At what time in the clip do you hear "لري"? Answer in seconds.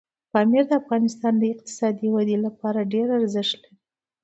3.65-3.73